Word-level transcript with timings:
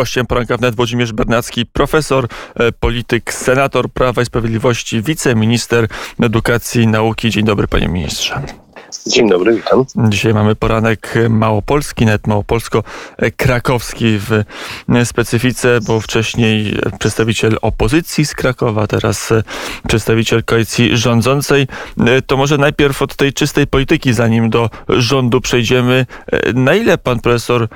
Gościem 0.00 0.26
poranka 0.26 0.56
wnet 0.56 0.76
Włodzimierz 0.76 1.12
Bernacki, 1.12 1.66
profesor, 1.66 2.28
e, 2.54 2.72
polityk, 2.72 3.34
senator 3.34 3.90
Prawa 3.90 4.22
i 4.22 4.24
Sprawiedliwości, 4.24 5.02
wiceminister 5.02 5.88
edukacji 6.22 6.82
i 6.82 6.86
nauki. 6.86 7.30
Dzień 7.30 7.44
dobry, 7.44 7.68
panie 7.68 7.88
ministrze. 7.88 8.42
Dzień 9.06 9.28
dobry, 9.28 9.56
witam. 9.56 9.84
Dzisiaj 9.96 10.34
mamy 10.34 10.54
poranek 10.54 11.14
małopolski, 11.28 12.06
nawet 12.06 12.26
małopolsko-krakowski 12.26 14.18
w 14.18 14.42
specyfice, 15.04 15.78
bo 15.86 16.00
wcześniej 16.00 16.78
przedstawiciel 16.98 17.58
opozycji 17.62 18.26
z 18.26 18.34
Krakowa, 18.34 18.86
teraz 18.86 19.32
przedstawiciel 19.88 20.44
koalicji 20.44 20.96
rządzącej. 20.96 21.66
To 22.26 22.36
może 22.36 22.58
najpierw 22.58 23.02
od 23.02 23.16
tej 23.16 23.32
czystej 23.32 23.66
polityki, 23.66 24.12
zanim 24.12 24.50
do 24.50 24.70
rządu 24.88 25.40
przejdziemy. 25.40 26.06
Na 26.54 26.74
ile 26.74 26.98
pan 26.98 27.20
profesor 27.20 27.68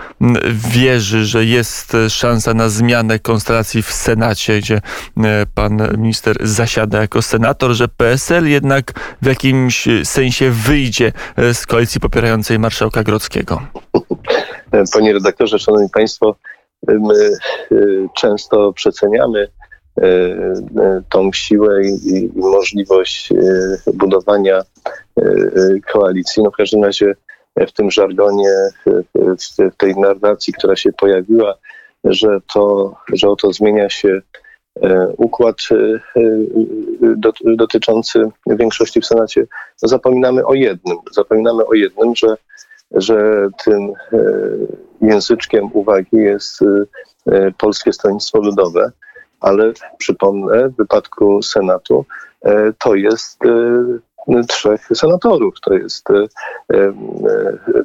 wierzy, 0.53 1.25
że 1.25 1.45
jest 1.45 1.96
szansa 2.09 2.55
na 2.55 2.69
zmianę 2.69 3.19
konstelacji 3.19 3.83
w 3.83 3.93
Senacie, 3.93 4.59
gdzie 4.59 4.81
pan 5.54 5.89
minister 5.99 6.37
zasiada 6.40 7.01
jako 7.01 7.23
senator, 7.23 7.73
że 7.73 7.89
PSL 7.89 8.49
jednak 8.49 8.93
w 9.23 9.26
jakimś 9.26 9.89
sensie 10.04 10.51
wyjdzie 10.51 11.04
E, 11.36 11.54
z 11.54 11.67
koalicji 11.67 12.00
popierającej 12.00 12.58
marszałka 12.58 13.03
Grodzkiego? 13.03 13.61
Panie 14.93 15.12
redaktorze, 15.12 15.58
szanowni 15.58 15.89
państwo, 15.90 16.36
my 16.89 17.14
e, 17.14 17.76
często 18.17 18.72
przeceniamy 18.72 19.48
e, 20.00 20.07
tą 21.11 21.32
siłę 21.32 21.85
i 21.85 22.31
możliwość 22.35 23.32
budowania 23.95 24.62
koalicji. 25.93 26.43
No 26.43 26.50
w 26.50 26.57
każdym 26.57 26.85
razie 26.85 27.14
w 27.68 27.73
tym 27.73 27.90
żargonie, 27.90 28.50
w 29.14 29.76
tej 29.76 29.96
narracji, 29.96 30.53
która 30.53 30.76
się 30.76 30.93
pojawiła, 30.93 31.54
że 32.05 32.39
to, 32.55 32.95
że 33.12 33.28
oto 33.28 33.53
zmienia 33.53 33.91
się 33.91 34.20
układ 35.17 35.56
e, 35.70 35.75
e, 35.75 37.57
dotyczący 37.57 38.31
większości 38.47 39.01
w 39.01 39.07
Senacie, 39.07 39.47
zapominamy 39.77 40.47
o 40.47 40.55
jednym. 40.55 40.98
Zapominamy 41.12 41.67
o 41.67 41.75
jednym, 41.75 42.15
że, 42.17 42.37
że 42.91 43.48
tym 43.65 43.93
języczkiem 45.01 45.71
uwagi 45.73 46.17
jest 46.17 46.61
Polskie 47.59 47.93
Stronnictwo 47.93 48.39
Ludowe, 48.39 48.93
ale 49.41 49.73
przypomnę, 49.98 50.69
w 50.69 50.77
wypadku 50.77 51.43
Senatu 51.43 52.05
to 52.79 52.95
jest 52.95 53.39
trzech 54.48 54.89
senatorów. 54.94 55.61
To 55.61 55.75
jest 55.75 56.11
e, 56.11 56.14
e, 56.72 56.92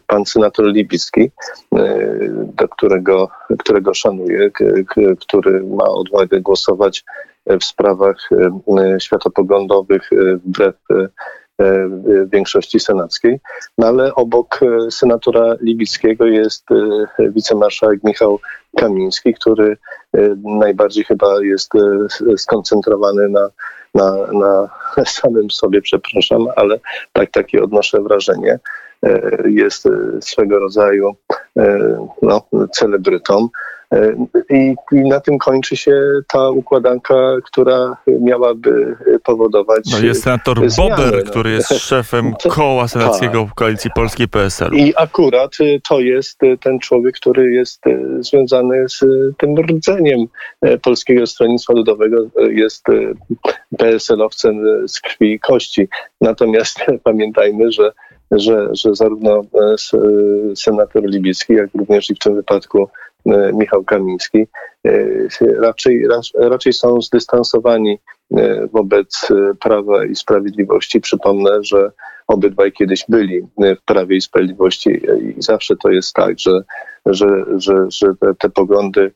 pan 0.08 0.26
senator 0.26 0.66
Libicki, 0.66 1.32
e, 1.76 2.10
do 2.30 2.68
którego, 2.68 3.30
którego 3.60 3.94
szanuję, 3.94 4.52
który 5.20 5.64
ma 5.64 5.86
odwagę 5.86 6.42
głosować 6.42 7.04
w 7.46 7.64
sprawach 7.64 8.30
światopoglądowych 9.00 10.10
wbrew 10.46 10.76
większości 12.34 12.80
senackiej. 12.80 13.40
No 13.78 13.88
ale 13.88 14.16
obok 14.16 14.60
senatora 14.90 15.56
Libickiego 15.62 16.26
jest 16.26 16.66
wicemarszałek 17.20 18.04
Michał 18.04 18.40
Kamiński, 18.78 19.34
który 19.34 19.78
najbardziej 20.44 21.04
chyba 21.04 21.44
jest 21.44 21.72
skoncentrowany 22.38 23.30
na 23.30 23.50
na, 23.96 24.12
na 24.34 24.70
samym 25.06 25.52
sobie, 25.52 25.82
przepraszam, 25.82 26.48
ale 26.56 26.80
tak 27.14 27.32
takie 27.32 27.64
odnoszę 27.64 28.02
wrażenie. 28.02 28.60
E, 29.04 29.32
jest 29.46 29.86
e, 29.86 29.92
swego 30.22 30.60
rodzaju 30.60 31.16
e, 31.58 31.78
no, 32.22 32.42
celebrytą. 32.72 33.50
I, 34.50 34.76
I, 34.92 34.96
na 34.96 35.20
tym 35.20 35.38
kończy 35.38 35.78
się 35.78 36.02
ta 36.28 36.50
układanka, 36.50 37.16
która 37.46 37.98
miałaby 38.08 38.96
powodować. 39.24 39.84
No 39.92 40.00
jest 40.00 40.24
senator 40.24 40.70
zmiany, 40.70 40.90
Bober, 40.90 41.24
no. 41.26 41.32
który 41.32 41.52
jest 41.52 41.70
szefem 41.70 42.34
koła 42.56 42.88
senackiego 42.88 43.44
tak. 43.46 43.54
koalicji 43.54 43.92
polskiej 43.96 44.28
PSL. 44.28 44.74
I 44.74 44.94
akurat 44.96 45.58
to 45.90 46.00
jest 46.00 46.40
ten 46.62 46.80
człowiek, 46.80 47.16
który 47.16 47.52
jest 47.52 47.84
związany 48.20 48.90
z 48.90 49.06
tym 49.38 49.56
rdzeniem 49.58 50.26
Polskiego 50.82 51.28
Stronnictwa 51.28 51.74
Ludowego, 51.74 52.18
jest 52.50 52.86
PSL-owcem 53.78 54.88
z 54.88 55.02
krwi 55.02 55.34
i 55.34 55.40
kości. 55.40 55.88
Natomiast 56.22 56.80
pamiętajmy, 57.04 57.72
że 57.72 57.92
że, 58.32 58.68
że 58.72 58.96
zarówno 58.96 59.42
senator 60.56 61.04
Libicki, 61.04 61.54
jak 61.54 61.70
również 61.76 62.10
i 62.10 62.16
w 62.16 62.20
tym 62.20 62.36
wypadku 62.36 62.90
E, 62.90 63.09
Michał 63.54 63.84
Kamiński, 63.84 64.48
e, 64.86 64.92
raczej, 65.58 66.08
raczej 66.36 66.74
są 66.74 67.02
zdystansowani 67.02 68.00
e, 68.38 68.68
wobec 68.68 69.28
Prawa 69.60 70.06
i 70.06 70.16
Sprawiedliwości. 70.16 71.02
Przypomnę, 71.02 71.64
że 71.64 71.92
obydwaj 72.28 72.72
kiedyś 72.72 73.06
byli 73.10 73.42
w 73.58 73.82
Prawie 73.86 74.18
i 74.18 74.22
Sprawiedliwości 74.22 74.90
i 75.22 75.42
zawsze 75.42 75.76
to 75.76 75.90
jest 75.90 76.14
tak, 76.14 76.40
że, 76.40 76.62
że, 77.06 77.46
że, 77.56 77.86
że 77.90 78.08
te 78.40 78.50
poglądy 78.50 79.12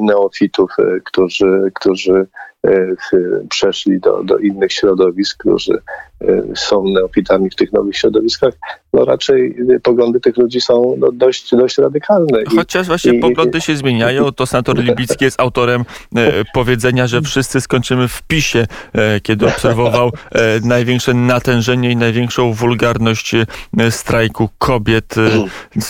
neofitów, 0.00 0.70
którzy, 1.04 1.70
którzy 1.74 2.26
przeszli 3.48 4.00
do, 4.00 4.24
do 4.24 4.38
innych 4.38 4.72
środowisk, 4.72 5.38
którzy 5.38 5.78
są 6.54 6.84
neofitami 6.84 7.50
w 7.50 7.54
tych 7.54 7.72
nowych 7.72 7.96
środowiskach, 7.96 8.54
no 8.92 9.04
raczej 9.04 9.56
poglądy 9.82 10.20
tych 10.20 10.36
ludzi 10.36 10.60
są 10.60 10.94
no, 10.98 11.12
dość, 11.12 11.50
dość 11.50 11.78
radykalne. 11.78 12.38
Chociaż 12.56 12.86
właśnie 12.86 13.12
i, 13.12 13.20
poglądy 13.20 13.60
się 13.60 13.76
zmieniają, 13.76 14.32
to 14.32 14.46
senator 14.46 14.78
Libicki 14.84 15.24
jest 15.24 15.40
autorem 15.40 15.84
e, 16.16 16.44
powiedzenia, 16.54 17.06
że 17.06 17.22
wszyscy 17.22 17.60
skończymy 17.60 18.08
w 18.08 18.22
PiSie, 18.22 18.66
e, 18.92 19.20
kiedy 19.20 19.46
obserwował 19.46 20.10
e, 20.32 20.60
największe 20.64 21.14
natężenie 21.14 21.90
i 21.90 21.96
największą 21.96 22.52
wulgarność 22.52 23.34
e, 23.34 23.90
strajku 23.90 24.48
kobiet. 24.58 25.14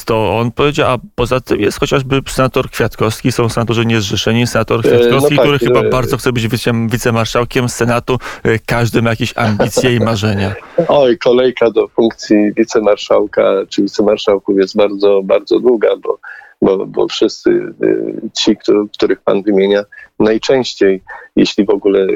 To 0.04 0.38
on 0.38 0.52
powiedział, 0.52 0.90
a 0.90 0.98
poza 1.14 1.40
tym 1.40 1.60
jest 1.60 1.80
chociażby 1.80 2.20
senator 2.28 2.70
Kwiatkowski, 2.70 3.32
są 3.32 3.48
senatorzy 3.48 3.86
niezrzeszeni, 3.86 4.46
senator 4.46 4.80
Kwiatkowski, 4.80 5.34
no 5.34 5.36
tak, 5.36 5.46
który 5.46 5.58
chyba 5.58 5.90
bardzo 5.90 6.16
chce 6.16 6.32
być 6.32 6.48
wicemarszałkiem 6.88 7.68
Senatu. 7.68 8.18
Każdy 8.66 9.02
ma 9.02 9.10
jakieś 9.10 9.32
ambicje 9.36 9.94
i 9.96 10.00
marzenia. 10.00 10.54
Oj, 10.88 11.18
kolejka 11.18 11.70
do 11.70 11.88
funkcji 11.88 12.52
wicemarszałka 12.56 13.42
czy 13.68 13.82
wicemarszałków 13.82 14.56
jest 14.56 14.76
bardzo, 14.76 15.20
bardzo 15.24 15.60
długa, 15.60 15.88
bo, 15.96 16.18
bo, 16.62 16.86
bo 16.86 17.08
wszyscy 17.08 17.50
y, 17.50 18.30
ci, 18.32 18.56
których 18.96 19.20
pan 19.20 19.42
wymienia, 19.42 19.84
najczęściej, 20.18 21.02
jeśli 21.36 21.64
w 21.64 21.70
ogóle 21.70 22.06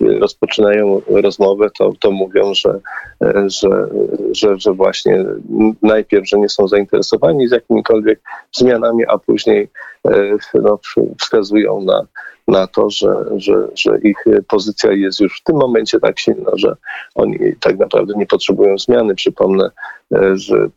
rozpoczynają 0.00 1.02
rozmowę, 1.06 1.70
to, 1.78 1.92
to 2.00 2.10
mówią, 2.10 2.54
że, 2.54 2.80
że, 3.46 3.88
że, 4.32 4.58
że 4.58 4.72
właśnie 4.72 5.24
najpierw, 5.82 6.28
że 6.28 6.38
nie 6.38 6.48
są 6.48 6.68
zainteresowani 6.68 7.48
z 7.48 7.52
jakimikolwiek 7.52 8.20
zmianami, 8.52 9.04
a 9.08 9.18
później 9.18 9.68
e, 10.08 10.36
no, 10.54 10.78
wskazują 11.20 11.80
na, 11.80 12.06
na 12.48 12.66
to, 12.66 12.90
że, 12.90 13.24
że, 13.36 13.68
że 13.74 13.98
ich 13.98 14.24
pozycja 14.48 14.92
jest 14.92 15.20
już 15.20 15.40
w 15.40 15.44
tym 15.44 15.56
momencie 15.56 16.00
tak 16.00 16.18
silna, 16.18 16.50
że 16.54 16.76
oni 17.14 17.38
tak 17.60 17.78
naprawdę 17.78 18.14
nie 18.16 18.26
potrzebują 18.26 18.78
zmiany. 18.78 19.14
Przypomnę, 19.14 19.70
e, 20.14 20.36
że 20.36 20.68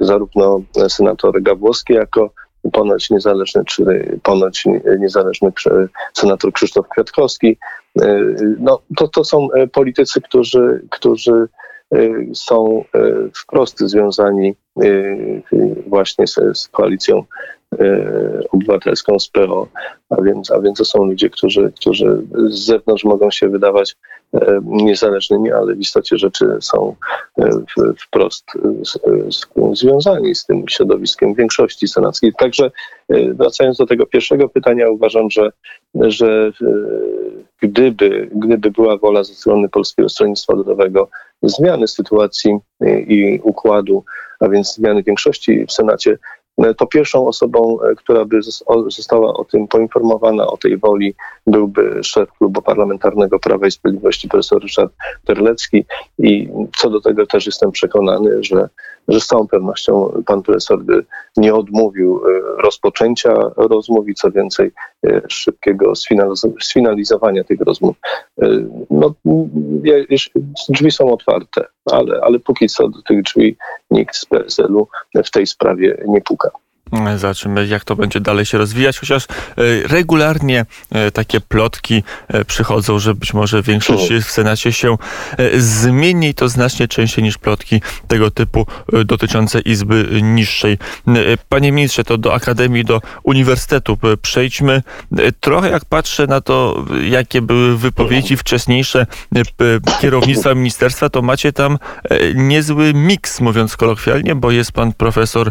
zarówno 0.00 0.60
senator 0.88 1.42
Gawłowski 1.42 1.92
jako 1.94 2.30
ponoć 2.72 3.10
niezależny, 3.10 3.64
czy 3.64 3.84
ponoć 4.22 4.64
niezależny 4.98 5.52
senator 6.14 6.52
Krzysztof 6.52 6.88
Kwiatkowski. 6.88 7.58
E, 8.00 8.20
no, 8.58 8.80
to, 8.96 9.08
to 9.08 9.24
są 9.24 9.48
politycy, 9.72 10.20
którzy, 10.20 10.82
którzy 10.90 11.48
e, 11.94 11.98
są 12.34 12.84
wprost 13.34 13.80
związani 13.80 14.54
właśnie 15.86 16.26
z, 16.26 16.34
z 16.54 16.68
koalicją 16.68 17.24
E, 17.24 17.61
obywatelską 18.50 19.18
z 19.18 19.28
PO, 19.28 19.68
a 20.10 20.22
więc, 20.22 20.50
a 20.50 20.60
więc 20.60 20.78
to 20.78 20.84
są 20.84 21.04
ludzie, 21.04 21.30
którzy, 21.30 21.72
którzy 21.76 22.22
z 22.48 22.58
zewnątrz 22.58 23.04
mogą 23.04 23.30
się 23.30 23.48
wydawać 23.48 23.96
e, 24.34 24.60
niezależnymi, 24.64 25.52
ale 25.52 25.74
w 25.74 25.80
istocie 25.80 26.18
rzeczy 26.18 26.46
są 26.60 26.94
e, 27.38 27.50
wprost 28.00 28.44
związani 29.72 30.34
z 30.34 30.46
tym 30.46 30.68
środowiskiem 30.68 31.34
większości 31.34 31.88
senackiej. 31.88 32.32
Także 32.38 32.70
wracając 33.34 33.78
do 33.78 33.86
tego 33.86 34.06
pierwszego 34.06 34.48
pytania, 34.48 34.90
uważam, 34.90 35.30
że, 35.30 35.50
że 35.94 36.52
gdyby, 37.60 38.28
gdyby 38.32 38.70
była 38.70 38.96
wola 38.96 39.24
ze 39.24 39.34
strony 39.34 39.68
Polskiego 39.68 40.08
Stronnictwa 40.08 40.54
Ludowego 40.54 41.08
zmiany 41.42 41.88
sytuacji 41.88 42.58
i 43.06 43.40
układu, 43.42 44.04
a 44.40 44.48
więc 44.48 44.74
zmiany 44.74 45.02
większości 45.02 45.66
w 45.66 45.72
Senacie, 45.72 46.18
to 46.76 46.86
pierwszą 46.86 47.26
osobą, 47.26 47.78
która 47.96 48.24
by 48.24 48.42
została 48.88 49.34
o 49.34 49.44
tym 49.44 49.68
poinformowana, 49.68 50.46
o 50.46 50.56
tej 50.56 50.78
woli, 50.78 51.14
byłby 51.46 52.04
szef 52.04 52.32
klubu 52.38 52.62
parlamentarnego 52.62 53.38
Prawa 53.38 53.66
i 53.66 53.70
Sprawiedliwości, 53.70 54.28
profesor 54.28 54.62
Ryszard 54.62 54.92
Terlecki. 55.24 55.84
I 56.18 56.48
co 56.76 56.90
do 56.90 57.00
tego 57.00 57.26
też 57.26 57.46
jestem 57.46 57.72
przekonany, 57.72 58.44
że, 58.44 58.68
że 59.08 59.20
z 59.20 59.26
całą 59.26 59.48
pewnością 59.48 60.22
pan 60.26 60.42
profesor 60.42 60.82
by 60.82 61.04
nie 61.36 61.54
odmówił 61.54 62.20
rozpoczęcia 62.58 63.34
rozmów 63.56 64.08
i 64.08 64.14
co 64.14 64.30
więcej, 64.30 64.70
szybkiego 65.28 65.92
sfinalizowania 66.60 67.44
tych 67.44 67.60
rozmów. 67.60 67.96
No, 68.90 69.14
drzwi 70.68 70.90
są 70.90 71.12
otwarte, 71.12 71.64
ale, 71.90 72.20
ale 72.22 72.38
póki 72.38 72.68
co 72.68 72.88
do 72.88 73.02
tych 73.02 73.22
drzwi 73.22 73.56
nikt 73.92 74.16
z 74.16 74.26
PSL-u 74.26 74.88
w 75.24 75.30
tej 75.30 75.46
sprawie 75.46 76.04
nie 76.06 76.20
puka. 76.20 76.50
Zobaczymy, 77.16 77.66
jak 77.66 77.84
to 77.84 77.96
będzie 77.96 78.20
dalej 78.20 78.46
się 78.46 78.58
rozwijać, 78.58 78.98
chociaż 78.98 79.24
e, 79.24 79.26
regularnie 79.88 80.66
e, 80.90 81.10
takie 81.10 81.40
plotki 81.40 82.02
e, 82.28 82.44
przychodzą, 82.44 82.98
że 82.98 83.14
być 83.14 83.34
może 83.34 83.62
większość 83.62 84.12
w 84.12 84.30
Senacie 84.30 84.72
się 84.72 84.96
zmieni 85.56 86.28
i 86.28 86.34
to 86.34 86.48
znacznie 86.48 86.88
częściej 86.88 87.24
niż 87.24 87.38
plotki 87.38 87.80
tego 88.08 88.30
typu 88.30 88.66
dotyczące 89.04 89.60
Izby 89.60 90.20
Niższej. 90.22 90.78
Panie 91.48 91.72
ministrze, 91.72 92.04
to 92.04 92.18
do 92.18 92.34
Akademii, 92.34 92.84
do 92.84 93.00
Uniwersytetu 93.22 93.98
przejdźmy. 94.22 94.82
Trochę 95.40 95.70
jak 95.70 95.84
patrzę 95.84 96.26
na 96.26 96.40
to, 96.40 96.84
jakie 97.04 97.42
były 97.42 97.78
wypowiedzi 97.78 98.36
wcześniejsze 98.36 99.06
kierownictwa 100.00 100.54
ministerstwa, 100.54 101.08
to 101.08 101.22
macie 101.22 101.52
tam 101.52 101.78
niezły 102.34 102.94
miks, 102.94 103.40
mówiąc 103.40 103.76
kolokwialnie, 103.76 104.34
bo 104.34 104.50
jest 104.50 104.72
pan 104.72 104.92
profesor 104.92 105.50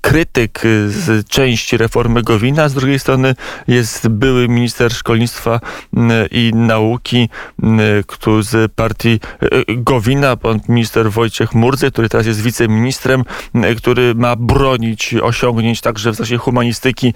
krytyk 0.00 0.64
y, 0.64 0.90
z 0.90 1.28
części 1.28 1.76
reformy 1.76 2.22
Gowina, 2.22 2.68
z 2.68 2.74
drugiej 2.74 2.98
strony 2.98 3.34
jest 3.68 4.08
były 4.08 4.48
minister 4.48 4.92
szkolnictwa 4.92 5.60
y, 5.96 6.00
i 6.30 6.50
nauki 6.54 7.28
y, 8.38 8.42
z 8.42 8.72
partii 8.72 9.20
Gowina, 9.68 10.36
pan 10.36 10.60
minister 10.68 11.10
Wojciech 11.10 11.54
Murdzy, 11.54 11.90
który 11.90 12.08
teraz 12.08 12.26
jest 12.26 12.42
wiceministrem, 12.42 13.24
który 13.76 14.14
ma 14.14 14.36
bronić 14.36 15.14
osiągnięć 15.22 15.80
także 15.80 16.10
w 16.10 16.14
zakresie 16.14 16.36
humanistyki 16.36 17.14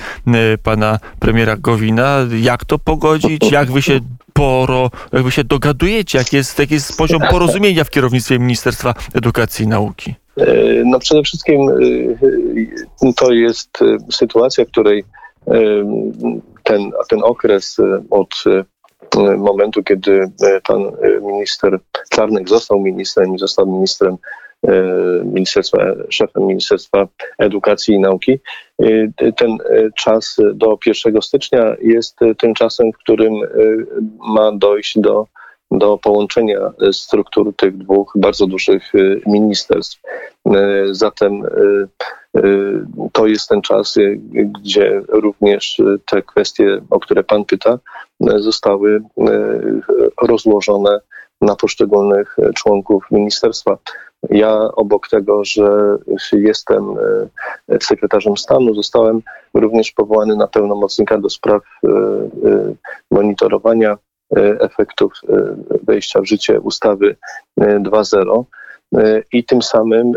pana 0.62 0.98
premiera 1.18 1.56
Gowina. 1.56 2.16
Jak 2.40 2.64
to 2.64 2.78
pogodzić? 2.78 3.50
Jak 3.50 3.72
wy 3.72 3.82
się 3.82 4.00
poro, 4.32 4.90
jakby 5.12 5.30
się 5.30 5.44
dogadujecie? 5.44 6.18
Jak 6.18 6.32
jest, 6.32 6.58
jaki 6.58 6.74
jest 6.74 6.96
poziom 6.96 7.22
porozumienia 7.30 7.84
w 7.84 7.90
kierownictwie 7.90 8.38
Ministerstwa 8.38 8.94
Edukacji 9.14 9.64
i 9.64 9.68
Nauki? 9.68 10.14
No 10.84 10.98
przede 10.98 11.22
wszystkim 11.22 11.60
to 13.16 13.32
jest 13.32 13.78
sytuacja, 14.10 14.64
w 14.64 14.68
której 14.68 15.04
ten, 16.62 16.90
ten 17.08 17.22
okres 17.22 17.76
od 18.10 18.44
momentu, 19.38 19.82
kiedy 19.82 20.30
pan 20.66 20.92
minister 21.22 21.78
Czarnek 22.10 22.48
został 22.48 22.80
ministrem 22.80 23.34
i 23.34 23.38
został 23.38 23.66
ministrem 23.66 24.16
ministerstwa, 25.24 25.78
szefem 26.10 26.46
Ministerstwa 26.46 27.08
Edukacji 27.38 27.94
i 27.94 28.00
Nauki. 28.00 28.38
Ten 29.36 29.58
czas 29.96 30.36
do 30.54 30.78
1 30.86 31.22
stycznia 31.22 31.76
jest 31.82 32.18
tym 32.38 32.54
czasem, 32.54 32.92
w 32.92 32.98
którym 32.98 33.32
ma 34.34 34.52
dojść 34.52 34.98
do 34.98 35.26
do 35.70 35.98
połączenia 35.98 36.58
e, 36.58 36.92
struktur 36.92 37.54
tych 37.56 37.78
dwóch 37.78 38.12
bardzo 38.14 38.46
dużych 38.46 38.94
e, 38.94 38.98
ministerstw. 39.26 40.00
E, 40.46 40.84
zatem 40.90 41.42
to 43.12 43.26
jest 43.26 43.48
ten 43.48 43.62
czas, 43.62 43.94
gdzie 44.32 45.02
również 45.08 45.82
te 46.06 46.22
kwestie, 46.22 46.80
o 46.90 47.00
które 47.00 47.24
Pan 47.24 47.44
pyta, 47.44 47.78
zostały 48.20 49.02
rozłożone 50.22 51.00
na 51.40 51.56
poszczególnych 51.56 52.36
członków 52.54 53.04
ministerstwa. 53.10 53.78
Ja 54.30 54.58
obok 54.72 55.08
tego, 55.08 55.44
że 55.44 55.96
jestem 56.32 56.94
sekretarzem 57.82 58.36
stanu, 58.36 58.74
zostałem 58.74 59.22
również 59.54 59.92
powołany 59.92 60.36
na 60.36 60.46
pełnomocnika 60.46 61.18
do 61.18 61.30
spraw 61.30 61.62
monitorowania 63.10 63.96
efektów 64.36 65.12
e, 65.28 65.56
wejścia 65.82 66.20
w 66.20 66.26
życie 66.26 66.60
ustawy 66.60 67.16
2.0 67.60 68.44
e, 68.94 69.22
i 69.32 69.44
tym 69.44 69.62
samym 69.62 70.12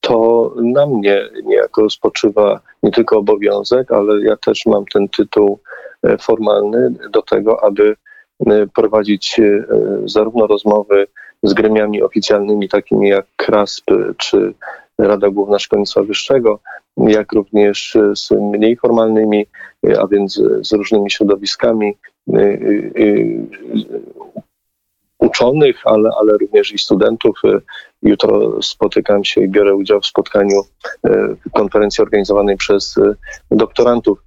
to 0.00 0.52
na 0.56 0.86
mnie 0.86 1.28
niejako 1.44 1.90
spoczywa 1.90 2.60
nie 2.82 2.90
tylko 2.90 3.18
obowiązek, 3.18 3.92
ale 3.92 4.20
ja 4.20 4.36
też 4.36 4.66
mam 4.66 4.84
ten 4.92 5.08
tytuł 5.08 5.58
formalny 6.20 6.94
do 7.10 7.22
tego, 7.22 7.64
aby 7.64 7.96
prowadzić 8.74 9.40
zarówno 10.04 10.46
rozmowy 10.46 11.06
z 11.42 11.54
gremiami 11.54 12.02
oficjalnymi, 12.02 12.68
takimi 12.68 13.08
jak 13.08 13.26
KRASP 13.36 13.84
czy 14.18 14.54
Rada 14.98 15.30
Główna 15.30 15.58
Szkolnictwa 15.58 16.02
Wyższego, 16.02 16.58
jak 16.96 17.32
również 17.32 17.96
z 18.14 18.30
mniej 18.30 18.76
formalnymi, 18.76 19.46
a 19.98 20.06
więc 20.06 20.42
z 20.60 20.72
różnymi 20.72 21.10
środowiskami 21.10 21.96
uczonych, 25.18 25.80
ale, 25.84 26.10
ale 26.20 26.32
również 26.32 26.72
i 26.72 26.78
studentów. 26.78 27.40
Jutro 28.02 28.62
spotykam 28.62 29.24
się 29.24 29.40
i 29.40 29.48
biorę 29.48 29.74
udział 29.74 30.00
w 30.00 30.06
spotkaniu 30.06 30.62
konferencji 31.52 32.02
organizowanej 32.02 32.56
przez 32.56 32.94
doktorantów. 33.50 34.22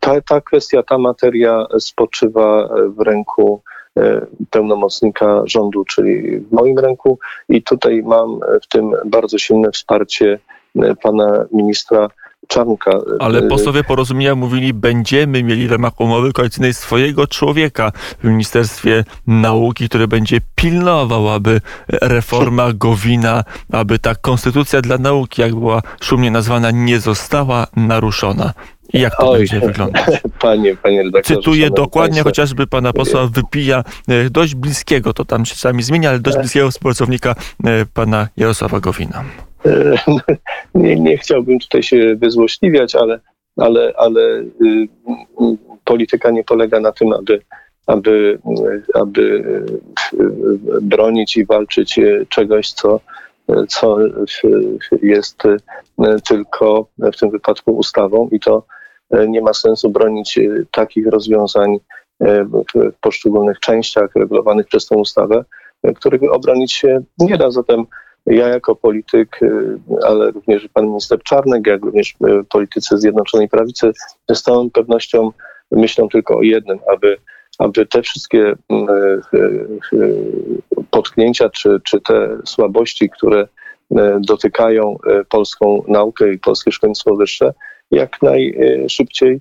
Ta, 0.00 0.20
ta 0.20 0.40
kwestia, 0.40 0.82
ta 0.82 0.98
materia 0.98 1.66
spoczywa 1.78 2.68
w 2.96 3.00
ręku 3.00 3.62
pełnomocnika 4.50 5.42
rządu, 5.44 5.84
czyli 5.84 6.40
w 6.40 6.52
moim 6.52 6.78
ręku 6.78 7.18
i 7.48 7.62
tutaj 7.62 8.02
mam 8.02 8.40
w 8.62 8.68
tym 8.68 8.92
bardzo 9.06 9.38
silne 9.38 9.70
wsparcie 9.70 10.38
pana 11.02 11.46
ministra 11.52 12.08
Czarnka. 12.48 12.90
Ale 13.20 13.38
y, 13.38 13.48
posłowie 13.48 13.84
porozumienia 13.84 14.34
mówili, 14.34 14.74
będziemy 14.74 15.42
mieli 15.42 15.68
w 15.68 15.72
ramach 15.72 16.00
umowy 16.00 16.32
koalicyjnej 16.32 16.74
swojego 16.74 17.26
człowieka 17.26 17.92
w 18.18 18.24
Ministerstwie 18.24 19.04
Nauki, 19.26 19.88
który 19.88 20.08
będzie 20.08 20.40
pilnował, 20.54 21.28
aby 21.28 21.60
reforma 21.88 22.72
Gowina, 22.72 23.44
aby 23.72 23.98
ta 23.98 24.14
konstytucja 24.14 24.80
dla 24.80 24.98
nauki, 24.98 25.42
jak 25.42 25.54
była 25.54 25.82
szumnie 26.00 26.30
nazwana, 26.30 26.70
nie 26.70 27.00
została 27.00 27.66
naruszona. 27.76 28.52
I 28.92 29.00
jak 29.00 29.16
to 29.16 29.30
Oj, 29.30 29.38
będzie 29.38 29.60
wyglądać? 29.60 30.22
Panie, 30.40 30.76
panie 30.76 31.02
redaktorze. 31.02 31.40
Cytuję 31.40 31.70
dokładnie 31.70 32.08
państwa. 32.14 32.30
chociażby 32.30 32.66
pana 32.66 32.92
posła 32.92 33.26
Wypija, 33.26 33.84
e, 34.08 34.30
dość 34.30 34.54
bliskiego, 34.54 35.12
to 35.12 35.24
tam 35.24 35.44
się 35.44 35.54
czasami 35.54 35.82
zmienia, 35.82 36.10
ale 36.10 36.20
dość 36.20 36.38
bliskiego 36.38 36.70
współpracownika 36.70 37.34
e, 37.64 37.86
pana 37.94 38.28
Jarosława 38.36 38.80
Gowina. 38.80 39.24
nie, 40.74 41.00
nie 41.00 41.18
chciałbym 41.18 41.58
tutaj 41.58 41.82
się 41.82 42.16
wyzłośliwiać, 42.16 42.94
ale, 42.94 43.20
ale, 43.56 43.92
ale 43.96 44.20
y, 44.20 44.88
polityka 45.84 46.30
nie 46.30 46.44
polega 46.44 46.80
na 46.80 46.92
tym, 46.92 47.12
aby, 47.12 47.42
aby, 47.86 48.38
aby 48.94 49.22
y, 49.22 50.80
bronić 50.82 51.36
i 51.36 51.44
walczyć 51.44 52.00
czegoś, 52.28 52.72
co, 52.72 53.00
co 53.68 53.96
jest 55.02 55.42
tylko 56.28 56.86
w 56.98 57.16
tym 57.16 57.30
wypadku 57.30 57.76
ustawą 57.76 58.28
i 58.32 58.40
to 58.40 58.66
nie 59.28 59.40
ma 59.40 59.52
sensu 59.52 59.90
bronić 59.90 60.38
takich 60.70 61.06
rozwiązań 61.06 61.78
w 62.20 62.92
poszczególnych 63.00 63.60
częściach 63.60 64.10
regulowanych 64.14 64.66
przez 64.66 64.86
tę 64.86 64.96
ustawę, 64.96 65.44
których 65.94 66.32
obronić 66.32 66.72
się 66.72 67.02
nie 67.18 67.36
da. 67.36 67.50
Zatem 67.50 67.86
ja 68.26 68.48
jako 68.48 68.76
polityk, 68.76 69.42
y, 69.42 69.78
ale 70.06 70.30
również 70.30 70.68
pan 70.68 70.86
minister 70.86 71.22
Czarnek, 71.22 71.66
jak 71.66 71.84
również 71.84 72.10
y, 72.10 72.44
politycy 72.48 72.98
Zjednoczonej 72.98 73.48
Prawicy 73.48 73.92
z 74.30 74.42
całą 74.42 74.70
pewnością 74.70 75.30
myślą 75.70 76.08
tylko 76.08 76.36
o 76.36 76.42
jednym, 76.42 76.78
aby, 76.92 77.16
aby 77.58 77.86
te 77.86 78.02
wszystkie 78.02 78.52
y, 78.52 78.56
potknięcia 80.90 81.48
czy, 81.48 81.80
czy 81.84 82.00
te 82.00 82.28
słabości, 82.44 83.10
które 83.10 83.48
dotykają 84.20 84.96
polską 85.28 85.82
naukę 85.88 86.32
i 86.32 86.38
polskie 86.38 86.72
szkolnictwo 86.72 87.16
wyższe, 87.16 87.52
jak 87.92 88.22
najszybciej 88.22 89.40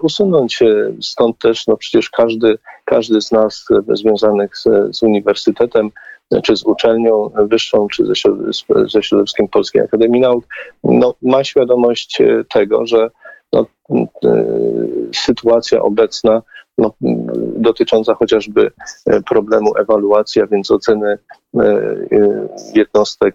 usunąć. 0.00 0.58
Stąd 1.02 1.38
też 1.38 1.66
no 1.66 1.76
przecież 1.76 2.10
każdy, 2.10 2.58
każdy 2.84 3.20
z 3.20 3.32
nas 3.32 3.64
związanych 3.88 4.56
z, 4.56 4.64
z 4.96 5.02
uniwersytetem 5.02 5.90
czy 6.42 6.56
z 6.56 6.64
uczelnią 6.64 7.30
wyższą, 7.36 7.88
czy 7.88 8.06
ze, 8.06 8.12
ze 8.88 9.02
środowiskiem 9.02 9.48
Polskiej 9.48 9.82
Akademii 9.82 10.20
Nauk, 10.20 10.44
no, 10.84 11.14
ma 11.22 11.44
świadomość 11.44 12.20
e, 12.20 12.44
tego, 12.52 12.86
że 12.86 13.10
no, 13.52 13.66
e, 14.24 14.44
sytuacja 15.14 15.82
obecna 15.82 16.42
no, 16.78 16.92
dotycząca 17.56 18.14
chociażby 18.14 18.70
problemu 19.26 19.76
ewaluacji, 19.76 20.42
a 20.42 20.46
więc 20.46 20.70
oceny 20.70 21.18
jednostek 22.74 23.34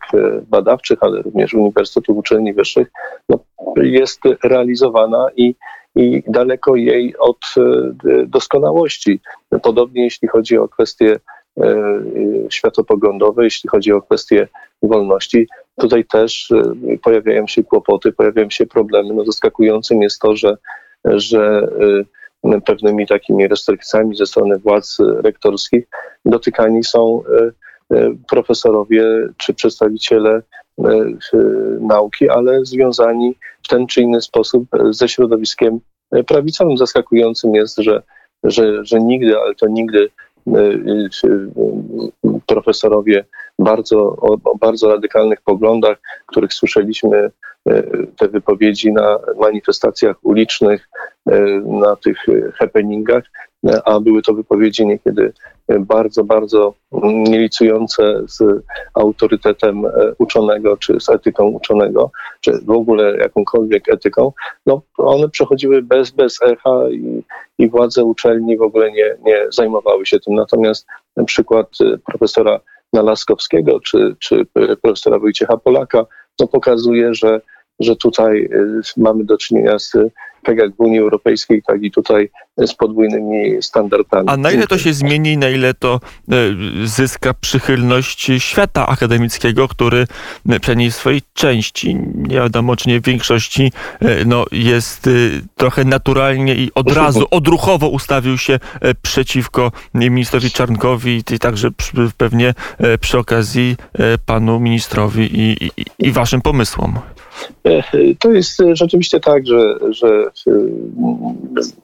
badawczych, 0.50 0.98
ale 1.02 1.22
również 1.22 1.54
uniwersytetów, 1.54 2.18
uczelni 2.18 2.54
wyższych, 2.54 2.92
no, 3.30 3.40
jest 3.76 4.20
realizowana 4.44 5.28
i 5.36 5.56
i 5.96 6.24
daleko 6.28 6.76
jej 6.76 7.18
od 7.18 7.40
doskonałości. 8.28 9.20
Podobnie 9.64 10.04
jeśli 10.04 10.28
chodzi 10.28 10.58
o 10.58 10.68
kwestie 10.68 11.20
światopoglądowe, 12.50 13.44
jeśli 13.44 13.70
chodzi 13.70 13.92
o 13.92 14.02
kwestie 14.02 14.48
wolności. 14.84 15.48
Tutaj 15.80 16.06
też 16.06 16.54
pojawiają 17.02 17.48
się 17.48 17.64
kłopoty, 17.64 18.12
pojawiają 18.12 18.50
się 18.50 18.66
problemy. 18.66 19.14
No 19.14 19.26
zaskakującym 19.26 20.02
jest 20.02 20.20
to, 20.22 20.36
że, 20.36 20.58
że 21.06 21.68
pewnymi 22.66 23.08
takimi 23.08 23.48
restrykcjami 23.48 24.16
ze 24.16 24.26
strony 24.26 24.58
władz 24.58 24.98
rektorskich 25.24 25.88
dotykani 26.26 26.84
są 26.84 27.24
profesorowie 28.30 29.04
czy 29.38 29.54
przedstawiciele 29.54 30.42
nauki, 31.80 32.30
ale 32.30 32.66
związani 32.66 33.36
w 33.64 33.68
ten 33.68 33.88
czy 33.88 34.02
inny 34.02 34.22
sposób 34.22 34.64
ze 34.90 35.08
środowiskiem 35.08 35.80
prawicowym. 36.28 36.78
Zaskakującym 36.78 37.56
jest, 37.56 37.78
że, 37.78 38.02
że, 38.44 38.86
że 38.86 39.00
nigdy, 39.00 39.38
ale 39.38 39.56
to 39.56 39.68
nigdy 39.68 40.10
profesorowie 42.48 43.26
bardzo, 43.60 43.98
o 44.22 44.58
bardzo 44.58 44.90
radykalnych 44.90 45.42
poglądach, 45.42 45.98
których 46.26 46.54
słyszeliśmy 46.54 47.32
te 48.18 48.28
wypowiedzi 48.28 48.94
na 48.94 49.20
manifestacjach 49.40 50.16
ulicznych, 50.24 50.90
na 51.66 51.96
tych 51.96 52.18
happeningach, 52.56 53.24
a 53.86 54.00
były 54.00 54.22
to 54.22 54.34
wypowiedzi 54.34 54.86
niekiedy 54.86 55.34
bardzo, 55.80 56.24
bardzo 56.24 56.74
nielicujące 57.04 58.22
z 58.28 58.64
autorytetem 58.94 59.84
uczonego, 60.18 60.78
czy 60.78 61.00
z 61.00 61.10
etyką 61.10 61.48
uczonego, 61.48 62.12
czy 62.42 62.60
w 62.66 62.72
ogóle 62.72 63.18
jakąkolwiek 63.18 63.90
etyką, 63.90 64.32
no 64.66 64.82
one 64.98 65.30
przechodziły 65.30 65.82
bez, 65.82 66.12
bez 66.12 66.42
echa 66.42 66.90
i, 66.92 67.24
i 67.58 67.70
władze 67.70 68.04
uczelni 68.04 68.58
w 68.58 68.62
ogóle 68.62 68.92
nie, 68.92 69.16
nie 69.26 69.46
zajmowały 69.50 70.06
się 70.06 70.20
tym. 70.20 70.36
Natomiast 70.36 70.86
na 71.18 71.24
przykład 71.24 71.68
profesora 72.06 72.60
Nalaskowskiego 72.94 73.80
czy, 73.80 74.16
czy 74.20 74.46
profesora 74.82 75.20
Wojciecha 75.20 75.58
Polaka 75.58 76.06
no 76.40 76.48
pokazuje, 76.48 77.14
że 77.14 77.42
że 77.80 77.96
tutaj 77.96 78.38
y, 78.38 78.82
mamy 78.98 79.24
do 79.24 79.38
czynienia 79.38 79.80
z 79.80 79.94
tak 80.44 80.58
jak 80.58 80.76
w 80.76 80.80
Unii 80.80 81.00
Europejskiej, 81.00 81.64
tak 81.68 81.84
i 81.84 81.92
tutaj 81.92 82.30
z 82.58 82.74
podwójnymi 82.74 83.64
standardami. 83.64 84.30
A 84.30 84.38
na 84.38 84.52
ile 84.52 84.68
to 84.68 84.78
się 84.78 84.94
zmieni, 84.94 85.38
na 85.38 85.50
ile 85.50 85.74
to 85.74 86.00
y, 86.84 86.88
zyska 86.88 87.34
przychylność 87.34 88.32
świata 88.38 88.88
akademickiego, 88.88 89.68
który 89.68 90.08
przynajmniej 90.62 90.92
w 90.92 90.96
swojej 90.96 91.22
części, 91.34 91.96
nie 92.16 92.36
wiadomo 92.36 92.76
czy 92.76 92.90
nie 92.90 93.00
w 93.00 93.04
większości, 93.04 93.72
y, 94.02 94.26
no, 94.26 94.46
jest 94.52 95.10
trochę 95.56 95.86
naturalnie 95.86 96.56
i 96.56 96.72
od 96.76 96.92
razu, 96.92 97.26
odruchowo 97.32 97.88
ustawił 97.88 98.38
się 98.38 98.60
przeciwko 99.02 99.72
ministrowi 99.94 100.52
Czarnkowi 100.52 101.24
i 101.32 101.40
także 101.40 101.70
pewnie 102.18 102.54
przy 103.00 103.18
okazji 103.18 103.76
panu 104.26 104.60
ministrowi 104.60 105.40
i, 105.40 105.66
i, 105.66 105.72
i 106.00 106.12
waszym 106.12 106.42
pomysłom. 106.42 107.00
E, 107.64 107.84
to 108.20 108.32
jest 108.32 108.58
rzeczywiście 108.74 109.20
tak, 109.20 109.48
że, 109.48 109.76
że 109.90 110.08
e, 110.08 110.52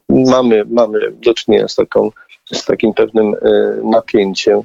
mamy, 0.09 0.65
mamy 0.69 0.99
do 1.11 1.33
czynienia 1.33 1.67
z, 1.67 1.75
taką, 1.75 2.11
z 2.53 2.65
takim 2.65 2.93
pewnym 2.93 3.33
e, 3.33 3.39
napięciem 3.83 4.61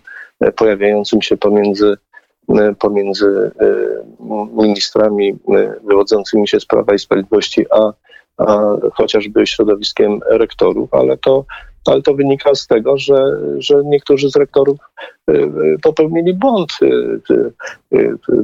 pojawiającym 0.57 1.23
się 1.23 1.37
pomiędzy, 1.37 1.97
pomiędzy 2.79 3.51
ministrami 4.53 5.39
wywodzącymi 5.85 6.49
się 6.49 6.61
z 6.61 6.67
Prawa 6.67 6.95
i 6.95 6.99
Sprawiedliwości, 6.99 7.67
a, 7.71 7.93
a 8.39 8.77
chociażby 8.95 9.47
środowiskiem 9.47 10.21
rektorów, 10.31 10.95
ale 10.95 11.17
to, 11.17 11.45
ale 11.87 12.03
to 12.03 12.15
wynika 12.15 12.55
z 12.55 12.67
tego, 12.67 12.99
że, 12.99 13.39
że 13.59 13.83
niektórzy 13.85 14.31
z 14.31 14.37
rektorów 14.37 14.79
popełnili 15.83 16.35
błąd 16.35 16.73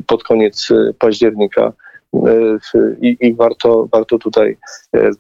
pod 0.07 0.25
koniec 0.25 0.69
października 0.99 1.73
i, 3.01 3.17
i 3.21 3.35
warto, 3.35 3.89
warto 3.93 4.19
tutaj 4.19 4.57
e, 4.95 5.11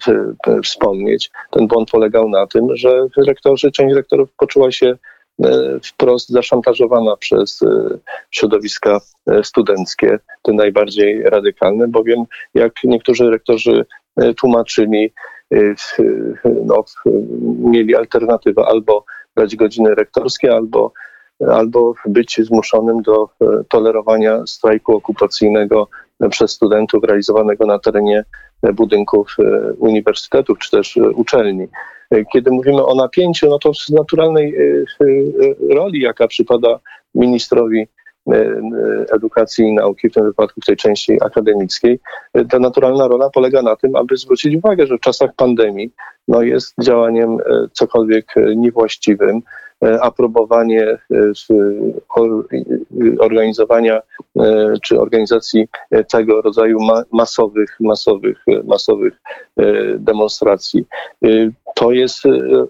wspomnieć. 0.63 1.31
Ten 1.51 1.67
błąd 1.67 1.91
polegał 1.91 2.29
na 2.29 2.47
tym, 2.47 2.77
że 2.77 3.07
rektorzy, 3.17 3.71
część 3.71 3.95
rektorów 3.95 4.29
poczuła 4.37 4.73
się 4.73 4.87
e, 5.45 5.81
wprost 5.85 6.29
zaszantażowana 6.29 7.17
przez 7.17 7.61
środowiska 8.31 9.01
studenckie, 9.43 10.19
te 10.43 10.53
najbardziej 10.53 11.23
radykalne, 11.23 11.89
bowiem 11.89 12.25
jak 12.55 12.73
niektórzy 12.85 13.31
rektorzy 13.31 13.87
tłumaczyli, 14.37 15.13
no, 16.65 16.85
mieli 17.59 17.97
alternatywę 17.97 18.63
albo 18.67 19.05
brać 19.37 19.57
godziny 19.57 19.95
rektorskie, 19.95 20.53
albo, 20.53 20.93
albo 21.51 21.95
być 22.07 22.41
zmuszonym 22.43 23.03
do 23.03 23.29
tolerowania 23.69 24.47
strajku 24.47 24.97
okupacyjnego 24.97 25.89
przez 26.29 26.51
studentów 26.51 27.05
realizowanego 27.05 27.67
na 27.67 27.79
terenie 27.79 28.25
budynków 28.63 29.37
e, 29.39 29.73
uniwersytetów 29.73 30.59
czy 30.59 30.71
też 30.71 30.97
e, 30.97 31.11
uczelni. 31.11 31.67
E, 32.11 32.25
kiedy 32.25 32.51
mówimy 32.51 32.85
o 32.85 32.95
napięciu, 32.95 33.49
no 33.49 33.59
to 33.59 33.75
z 33.75 33.89
naturalnej 33.89 34.55
roli, 35.71 36.01
jaka 36.01 36.29
przypada 36.29 36.79
ministrowi 37.15 37.87
edukacji 39.13 39.65
i 39.65 39.73
nauki, 39.73 40.09
w 40.09 40.13
tym 40.13 40.25
wypadku 40.25 40.61
w 40.61 40.65
tej 40.65 40.77
części 40.77 41.23
akademickiej, 41.23 42.01
ta 42.51 42.59
naturalna 42.59 43.09
rola 43.09 43.31
polega 43.31 43.63
na 43.63 43.77
tym, 43.77 43.97
aby 43.97 44.17
zwrócić 44.17 44.57
uwagę, 44.57 44.87
że 44.87 44.97
w 44.97 45.01
czasach 45.01 45.31
pandemii 45.37 45.93
no, 46.29 46.43
jest 46.43 46.75
działaniem 46.83 47.39
cokolwiek 47.73 48.35
niewłaściwym, 48.57 49.43
E, 49.43 49.70
aprobowanie 50.01 50.83
e, 50.83 50.99
organizowania 53.19 54.03
e, 54.39 54.75
czy 54.83 55.01
organizacji 55.01 55.69
tego 56.13 56.43
rodzaju 56.43 56.79
masowych, 57.13 57.77
masowych, 57.81 58.45
masowych 58.65 59.21
demonstracji. 59.99 60.85
To 61.75 61.93
jest 61.93 62.23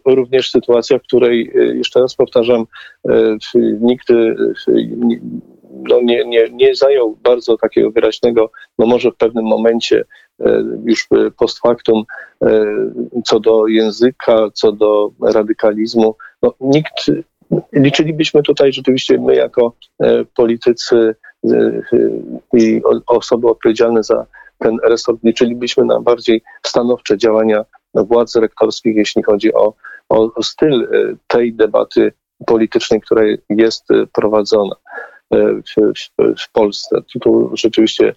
również 0.05 0.51
sytuacja, 0.51 0.99
w 0.99 1.03
której, 1.03 1.53
jeszcze 1.55 2.01
raz 2.01 2.15
powtarzam, 2.15 2.67
nikt 3.81 4.09
no 5.89 6.01
nie, 6.03 6.25
nie, 6.25 6.49
nie 6.53 6.75
zajął 6.75 7.17
bardzo 7.23 7.57
takiego 7.57 7.91
wyraźnego, 7.91 8.51
no 8.79 8.87
może 8.87 9.11
w 9.11 9.17
pewnym 9.17 9.45
momencie 9.45 10.05
już 10.85 11.09
post 11.39 11.59
factum 11.59 12.05
co 13.25 13.41
do 13.41 13.67
języka, 13.67 14.51
co 14.55 14.73
do 14.73 15.11
radykalizmu, 15.23 16.17
no, 16.43 16.55
nikt, 16.61 17.11
liczylibyśmy 17.73 18.43
tutaj 18.43 18.73
rzeczywiście 18.73 19.19
my 19.19 19.35
jako 19.35 19.73
e, 20.03 20.25
politycy 20.25 21.15
e, 21.45 21.57
e, 21.57 21.83
i 22.55 22.83
osoby 23.07 23.49
odpowiedzialne 23.49 24.03
za 24.03 24.27
ten 24.59 24.79
resort, 24.85 25.19
liczylibyśmy 25.25 25.85
na 25.85 26.01
bardziej 26.01 26.43
stanowcze 26.67 27.19
działania 27.19 27.65
władz 27.95 28.37
rektorskich, 28.37 28.97
jeśli 28.97 29.23
chodzi 29.23 29.55
o, 29.55 29.75
o 30.09 30.43
styl 30.43 30.89
tej 31.27 31.53
debaty 31.53 32.13
politycznej, 32.47 33.01
która 33.01 33.23
jest 33.49 33.85
prowadzona 34.13 34.75
w, 35.31 35.75
w, 35.75 36.41
w 36.43 36.53
Polsce. 36.53 36.97
Tu 37.21 37.51
rzeczywiście, 37.55 38.15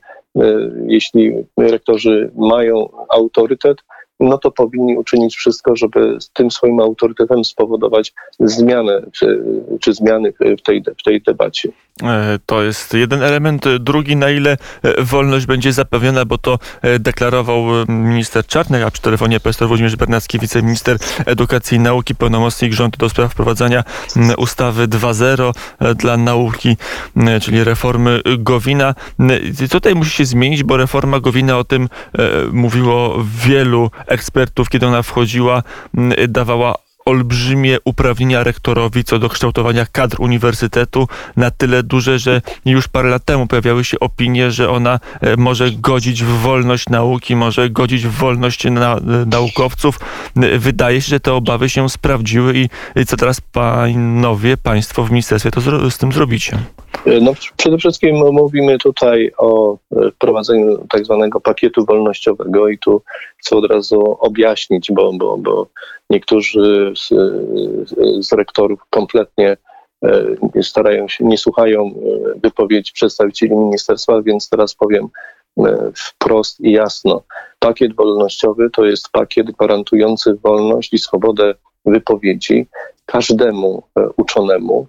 jeśli 0.87 1.33
rektorzy 1.57 2.31
mają 2.35 2.89
autorytet, 3.09 3.77
no 4.23 4.37
to 4.37 4.51
powinni 4.51 4.97
uczynić 4.97 5.35
wszystko, 5.35 5.75
żeby 5.75 6.17
z 6.19 6.29
tym 6.29 6.51
swoim 6.51 6.79
autorytetem 6.79 7.45
spowodować 7.45 8.13
zmianę 8.39 9.01
czy, 9.11 9.43
czy 9.79 9.93
zmiany 9.93 10.33
w 10.57 10.61
tej, 10.61 10.83
w 10.99 11.03
tej 11.03 11.21
debacie. 11.21 11.69
E, 12.01 12.39
to 12.45 12.63
jest 12.63 12.93
jeden 12.93 13.23
element. 13.23 13.65
Drugi, 13.79 14.15
na 14.15 14.29
ile 14.29 14.57
e, 14.83 15.03
wolność 15.03 15.45
będzie 15.45 15.73
zapewniona, 15.73 16.25
bo 16.25 16.37
to 16.37 16.59
e, 16.81 16.99
deklarował 16.99 17.63
minister 17.87 18.45
Czarnek, 18.45 18.83
a 18.83 18.91
przy 18.91 19.01
telefonie 19.01 19.39
profesor 19.39 19.67
Włodzimierz 19.67 19.95
Bernacki, 19.95 20.39
wiceminister 20.39 20.97
edukacji 21.25 21.77
i 21.77 21.79
nauki, 21.79 22.15
pełnomocnik 22.15 22.73
rządu 22.73 22.97
do 22.97 23.09
spraw 23.09 23.31
wprowadzania 23.31 23.83
ustawy 24.37 24.87
2.0 24.87 25.95
dla 25.95 26.17
nauki, 26.17 26.77
czyli 27.41 27.63
reformy 27.63 28.21
Gowina. 28.37 28.95
Tutaj 29.71 29.95
musi 29.95 30.11
się 30.11 30.25
zmienić, 30.25 30.63
bo 30.63 30.77
reforma 30.77 31.19
Gowina 31.19 31.57
o 31.57 31.63
tym 31.63 31.89
mówiło 32.51 33.23
wielu 33.45 33.91
ekspertów, 34.13 34.69
kiedy 34.69 34.87
ona 34.87 35.03
wchodziła, 35.03 35.63
dawała 36.27 36.75
olbrzymie 37.05 37.77
uprawnienia 37.85 38.43
rektorowi 38.43 39.03
co 39.03 39.19
do 39.19 39.29
kształtowania 39.29 39.85
kadr 39.91 40.21
uniwersytetu, 40.21 41.07
na 41.35 41.51
tyle 41.51 41.83
duże, 41.83 42.19
że 42.19 42.41
już 42.65 42.87
parę 42.87 43.09
lat 43.09 43.25
temu 43.25 43.47
pojawiały 43.47 43.83
się 43.83 43.99
opinie, 43.99 44.51
że 44.51 44.69
ona 44.69 44.99
e, 45.21 45.37
może 45.37 45.71
godzić 45.71 46.23
w 46.23 46.27
wolność 46.27 46.89
nauki, 46.89 47.35
może 47.35 47.69
godzić 47.69 48.07
w 48.07 48.11
wolność 48.11 48.63
na, 48.63 48.95
naukowców. 49.25 49.99
Wydaje 50.57 51.01
się, 51.01 51.09
że 51.09 51.19
te 51.19 51.33
obawy 51.33 51.69
się 51.69 51.89
sprawdziły 51.89 52.53
i 52.95 53.05
co 53.05 53.17
teraz 53.17 53.41
panowie, 53.41 54.57
państwo 54.57 55.03
w 55.03 55.11
ministerstwie 55.11 55.51
to 55.51 55.61
z, 55.61 55.93
z 55.93 55.97
tym 55.97 56.11
zrobicie? 56.11 56.57
No, 57.05 57.33
przede 57.57 57.77
wszystkim 57.77 58.15
mówimy 58.15 58.77
tutaj 58.77 59.31
o 59.37 59.77
wprowadzeniu 60.15 60.87
tak 60.89 61.05
zwanego 61.05 61.41
pakietu 61.41 61.85
wolnościowego 61.85 62.69
i 62.69 62.77
tu 62.77 63.01
chcę 63.37 63.55
od 63.55 63.71
razu 63.71 64.17
objaśnić, 64.19 64.91
bo, 64.91 65.13
bo, 65.13 65.37
bo 65.37 65.67
niektórzy 66.09 66.93
z, 66.95 67.09
z 68.25 68.33
rektorów 68.33 68.79
kompletnie 68.89 69.57
e, 70.03 70.63
starają 70.63 71.07
się, 71.07 71.25
nie 71.25 71.37
słuchają 71.37 71.81
e, 71.81 72.39
wypowiedzi 72.39 72.93
przedstawicieli 72.93 73.55
ministerstwa, 73.55 74.21
więc 74.21 74.49
teraz 74.49 74.75
powiem 74.75 75.07
e, 75.57 75.91
wprost 75.95 76.59
i 76.59 76.71
jasno. 76.71 77.21
Pakiet 77.59 77.95
wolnościowy 77.95 78.69
to 78.69 78.85
jest 78.85 79.09
pakiet 79.09 79.51
gwarantujący 79.51 80.35
wolność 80.43 80.93
i 80.93 80.97
swobodę 80.97 81.53
wypowiedzi 81.85 82.67
każdemu 83.05 83.83
uczonemu, 84.17 84.87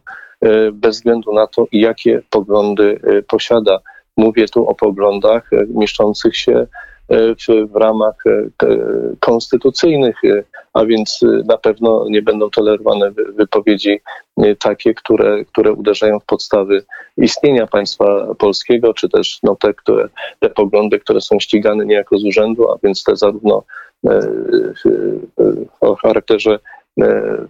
bez 0.73 0.97
względu 0.97 1.33
na 1.33 1.47
to, 1.47 1.67
jakie 1.73 2.23
poglądy 2.31 3.01
posiada. 3.29 3.81
Mówię 4.17 4.49
tu 4.49 4.69
o 4.69 4.75
poglądach 4.75 5.51
mieszczących 5.69 6.37
się 6.37 6.67
E, 7.09 7.35
w, 7.35 7.73
w 7.73 7.77
ramach 7.77 8.15
e, 8.27 8.67
konstytucyjnych, 9.21 10.25
e, 10.25 10.43
a 10.73 10.85
więc 10.85 11.21
na 11.45 11.59
pewno 11.59 12.07
nie 12.09 12.23
będą 12.23 12.51
tolerowane 12.51 13.11
wypowiedzi 13.11 14.01
takie, 14.59 14.95
które, 14.95 15.45
które 15.45 15.73
uderzają 15.73 16.21
w 16.21 16.25
podstawy 16.25 16.85
istnienia 17.17 17.67
państwa 17.67 18.35
polskiego, 18.39 18.95
czy 18.95 19.09
też 19.09 19.39
no, 19.43 19.57
te, 19.57 19.75
które, 19.75 20.09
te 20.41 20.51
poglądy, 20.51 20.99
które 20.99 21.21
są 21.21 21.41
ścigane 21.41 21.87
niejako 21.87 22.19
z 22.19 22.25
urzędu, 22.25 22.71
a 22.71 22.79
więc 22.83 23.05
te 23.05 23.17
zarówno 23.17 23.63
o 25.81 25.97
charakterze 25.97 26.59
E, 26.59 26.84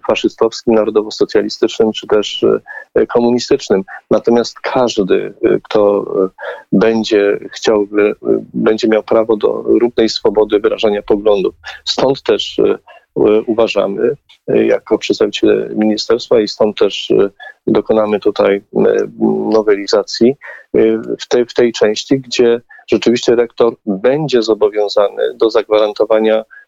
faszystowskim, 0.06 0.74
narodowo-socjalistycznym 0.74 1.92
czy 1.92 2.06
też 2.06 2.44
e, 2.94 3.06
komunistycznym. 3.06 3.82
Natomiast 4.10 4.60
każdy, 4.60 5.34
e, 5.44 5.60
kto 5.62 6.04
będzie 6.72 7.38
chciał, 7.52 7.86
będzie 8.54 8.88
miał 8.88 9.02
prawo 9.02 9.36
do 9.36 9.62
równej 9.66 10.08
swobody 10.08 10.60
wyrażania 10.60 11.02
poglądów. 11.02 11.54
Stąd 11.84 12.22
też 12.22 12.60
uważamy 13.46 14.16
jako 14.46 14.98
przedstawiciele 14.98 15.68
ministerstwa 15.74 16.40
i 16.40 16.48
stąd 16.48 16.78
też 16.78 17.12
dokonamy 17.66 18.20
tutaj 18.20 18.62
nowelizacji 19.50 20.36
w 21.20 21.28
tej, 21.28 21.46
w 21.46 21.54
tej 21.54 21.72
części, 21.72 22.20
gdzie 22.20 22.60
rzeczywiście 22.86 23.36
rektor 23.36 23.74
będzie 23.86 24.42
zobowiązany 24.42 25.34
do 25.34 25.50
zagwarantowania 25.50 26.44
E, 26.44 26.63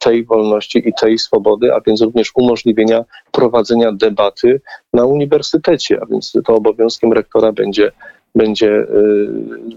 tej 0.00 0.24
wolności 0.24 0.88
i 0.88 0.92
tej 1.00 1.18
swobody, 1.18 1.74
a 1.74 1.80
więc 1.80 2.02
również 2.02 2.30
umożliwienia 2.34 3.04
prowadzenia 3.32 3.92
debaty 3.92 4.60
na 4.92 5.04
uniwersytecie, 5.04 5.98
a 6.02 6.06
więc 6.06 6.32
to 6.44 6.54
obowiązkiem 6.54 7.12
rektora 7.12 7.52
będzie 7.52 7.92
będzie 8.34 8.76
e, 8.76 8.86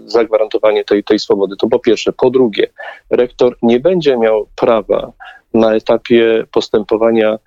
zagwarantowanie 0.06 0.84
tej, 0.84 1.04
tej 1.04 1.18
swobody. 1.18 1.56
To 1.56 1.68
po 1.68 1.78
pierwsze. 1.78 2.12
Po 2.12 2.30
drugie, 2.30 2.66
rektor 3.10 3.56
nie 3.62 3.80
będzie 3.80 4.16
miał 4.16 4.46
prawa 4.56 5.12
na 5.54 5.74
etapie 5.74 6.44
postępowania 6.52 7.32
e, 7.32 7.38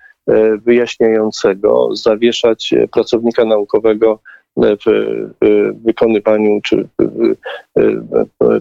wyjaśniającego 0.56 1.96
zawieszać 1.96 2.74
pracownika 2.92 3.44
naukowego 3.44 4.18
w 4.56 5.30
wykonywaniu 5.84 6.60
czy 6.64 6.88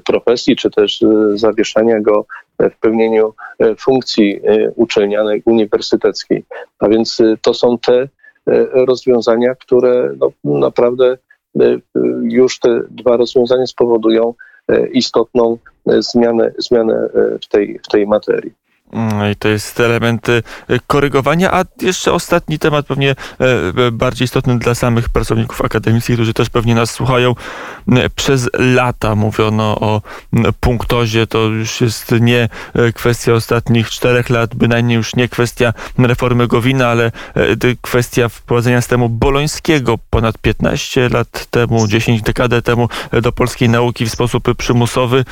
profesji, 0.06 0.56
czy 0.56 0.70
też 0.72 1.04
zawieszania 1.34 2.02
go 2.02 2.26
w 2.60 2.80
pełnieniu 2.80 3.34
funkcji 3.80 4.42
uczelnianej, 4.76 5.42
uniwersyteckiej. 5.46 6.44
A 6.80 6.90
więc 6.90 7.22
to 7.42 7.54
są 7.54 7.78
te 7.78 8.08
rozwiązania, 8.74 9.56
które 9.56 10.14
no, 10.20 10.60
naprawdę 10.60 11.18
już 12.22 12.60
te 12.60 12.82
dwa 12.90 13.18
rozwiązania 13.18 13.68
spowodują 13.68 14.34
istotną 14.92 15.58
zmianę, 15.86 16.52
zmianę 16.58 17.10
w, 17.44 17.48
tej, 17.48 17.80
w 17.84 17.88
tej 17.88 18.08
materii. 18.08 18.52
Mm, 18.94 19.32
I 19.32 19.36
to 19.36 19.48
jest 19.48 19.80
element 19.80 20.30
y, 20.30 20.44
korygowania, 20.88 21.54
a 21.54 21.64
jeszcze 21.82 22.14
ostatni 22.14 22.60
temat, 22.60 22.86
pewnie 22.86 23.12
e, 23.12 23.16
e, 23.88 23.92
bardziej 23.92 24.26
istotny 24.26 24.60
dla 24.60 24.76
samych 24.76 25.10
pracowników 25.10 25.62
akademickich, 25.62 26.16
którzy 26.16 26.34
też 26.34 26.50
pewnie 26.50 26.76
nas 26.76 26.92
słuchają. 26.92 27.36
Mm, 27.88 28.10
przez 28.16 28.50
lata 28.54 29.16
mówiono 29.16 29.80
o 29.80 30.02
mm, 30.34 30.54
punktozie, 30.60 31.28
to 31.28 31.40
już 31.40 31.82
jest 31.82 32.12
nie 32.22 32.50
e, 32.74 32.94
kwestia 32.94 33.34
ostatnich 33.34 33.90
czterech 33.90 34.30
lat, 34.30 34.56
bynajmniej 34.56 34.98
już 34.98 35.16
nie 35.16 35.28
kwestia 35.28 35.74
reformy 35.98 36.48
Gowina, 36.48 36.88
ale 36.88 37.12
kwestia 37.82 38.30
wprowadzenia 38.30 38.82
systemu 38.82 39.10
bolońskiego 39.10 39.98
ponad 40.10 40.38
15 40.38 41.10
lat 41.10 41.46
temu, 41.46 41.88
10 41.88 42.22
dekadę 42.22 42.62
temu 42.62 42.90
do 43.22 43.32
polskiej 43.32 43.70
nauki 43.70 44.06
w 44.06 44.12
sposób 44.12 44.56
przymusowy. 44.58 45.26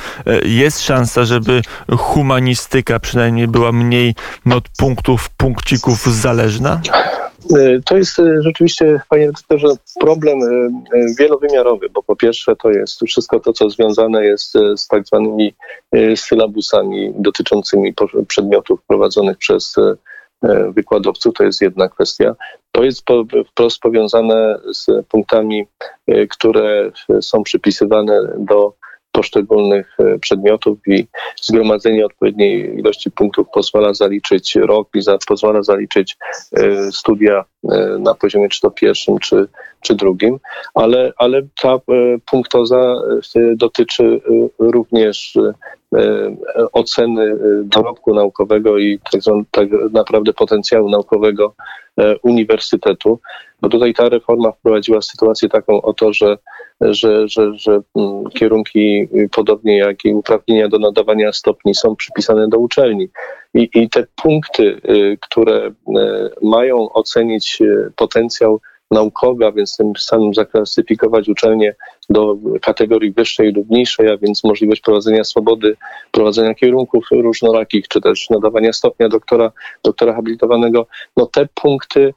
Jest 0.44 0.80
szansa, 0.82 1.24
żeby 1.24 1.62
humanistyka 1.98 3.00
przynajmniej 3.00 3.47
była 3.48 3.72
mniej 3.72 4.14
od 4.56 4.64
punktów, 4.78 5.30
punkcików 5.30 6.06
zależna? 6.06 6.80
E, 7.56 7.80
to 7.84 7.96
jest 7.96 8.18
e, 8.18 8.42
rzeczywiście, 8.42 9.00
panie 9.08 9.26
redaktorze, 9.26 9.68
problem 10.00 10.38
e, 10.42 10.70
wielowymiarowy, 11.18 11.88
bo 11.88 12.02
po 12.02 12.16
pierwsze 12.16 12.56
to 12.56 12.70
jest 12.70 13.00
wszystko 13.06 13.40
to, 13.40 13.52
co 13.52 13.70
związane 13.70 14.24
jest 14.24 14.52
z 14.76 14.88
tak 14.88 15.06
zwanymi 15.06 15.54
sylabusami 16.16 17.12
dotyczącymi 17.16 17.94
przedmiotów 18.28 18.80
prowadzonych 18.86 19.38
przez 19.38 19.74
wykładowców, 20.74 21.34
to 21.34 21.44
jest 21.44 21.60
jedna 21.60 21.88
kwestia. 21.88 22.34
To 22.72 22.84
jest 22.84 23.02
wprost 23.50 23.80
powiązane 23.80 24.58
z 24.72 25.06
punktami, 25.08 25.66
które 26.30 26.90
są 27.20 27.42
przypisywane 27.42 28.20
do 28.38 28.72
poszczególnych 29.18 29.96
e, 30.00 30.18
przedmiotów 30.18 30.78
i 30.86 31.06
zgromadzenie 31.42 32.06
odpowiedniej 32.06 32.78
ilości 32.78 33.10
punktów 33.10 33.46
pozwala 33.54 33.94
zaliczyć 33.94 34.56
rok 34.56 34.88
i 34.94 35.02
za, 35.02 35.18
pozwala 35.28 35.62
zaliczyć 35.62 36.16
e, 36.56 36.92
studia 36.92 37.44
e, 37.70 37.96
na 37.98 38.14
poziomie 38.14 38.48
czy 38.48 38.60
to 38.60 38.70
pierwszym, 38.70 39.18
czy, 39.18 39.48
czy 39.80 39.94
drugim, 39.94 40.38
ale, 40.74 41.12
ale 41.16 41.42
ta 41.62 41.78
punktoza 42.30 42.94
dotyczy 43.56 44.20
również 44.58 45.38
oceny 46.72 47.36
dorobku 47.64 48.14
naukowego 48.14 48.78
i 48.78 48.98
tak, 49.12 49.20
tak 49.50 49.68
naprawdę 49.92 50.32
potencjału 50.32 50.90
naukowego 50.90 51.54
uniwersytetu, 52.22 53.20
bo 53.60 53.68
tutaj 53.68 53.94
ta 53.94 54.08
reforma 54.08 54.52
wprowadziła 54.52 55.02
sytuację 55.02 55.48
taką 55.48 55.82
oto, 55.82 56.12
że 56.12 56.36
że, 56.80 57.28
że, 57.28 57.54
że 57.54 57.80
mm, 57.96 58.24
kierunki, 58.30 59.08
y, 59.14 59.28
podobnie 59.32 59.78
jak 59.78 60.04
i 60.04 60.14
uprawnienia 60.14 60.68
do 60.68 60.78
nadawania 60.78 61.32
stopni, 61.32 61.74
są 61.74 61.96
przypisane 61.96 62.48
do 62.48 62.58
uczelni. 62.58 63.08
I, 63.54 63.70
i 63.74 63.88
te 63.88 64.06
punkty, 64.22 64.80
y, 64.90 65.18
które 65.20 65.66
y, 65.66 65.72
mają 66.42 66.92
ocenić 66.92 67.62
potencjał 67.96 68.60
naukowy, 68.90 69.46
a 69.46 69.52
więc 69.52 69.76
tym 69.76 69.92
samym 69.98 70.34
zaklasyfikować 70.34 71.28
uczelnie 71.28 71.74
do 72.10 72.36
kategorii 72.62 73.12
wyższej 73.12 73.52
lub 73.52 73.70
niższej, 73.70 74.10
a 74.10 74.16
więc 74.16 74.44
możliwość 74.44 74.80
prowadzenia 74.80 75.24
swobody, 75.24 75.76
prowadzenia 76.12 76.54
kierunków 76.54 77.04
różnorakich, 77.10 77.88
czy 77.88 78.00
też 78.00 78.30
nadawania 78.30 78.72
stopnia 78.72 79.08
doktora, 79.08 79.52
doktora 79.84 80.14
habilitowanego, 80.14 80.86
no 81.16 81.26
te 81.26 81.48
punkty 81.54 82.14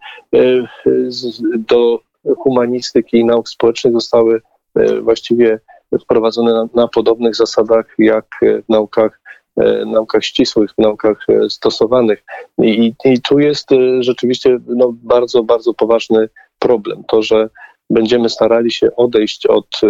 do 1.57 1.99
humanistyki 2.37 3.17
i 3.17 3.25
nauk 3.25 3.49
społecznych 3.49 3.93
zostały 3.93 4.41
E, 4.75 5.01
właściwie 5.01 5.59
wprowadzone 6.01 6.53
na, 6.53 6.67
na 6.73 6.87
podobnych 6.87 7.35
zasadach 7.35 7.85
jak 7.97 8.25
w 8.41 8.69
naukach 8.69 9.21
e, 9.57 9.85
naukach 9.85 10.25
ścisłych, 10.25 10.71
naukach 10.77 11.25
e, 11.29 11.49
stosowanych. 11.49 12.23
I, 12.57 12.93
i 13.05 13.21
tu 13.21 13.39
jest 13.39 13.69
rzeczywiście 13.99 14.59
no, 14.67 14.93
bardzo, 15.03 15.43
bardzo 15.43 15.73
poważny 15.73 16.29
problem. 16.61 17.03
To, 17.07 17.21
że 17.21 17.49
będziemy 17.89 18.29
starali 18.29 18.71
się 18.71 18.95
odejść 18.95 19.45
od 19.45 19.81